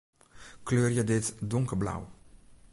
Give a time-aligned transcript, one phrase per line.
[0.63, 2.07] Kleurje dit donkerblau.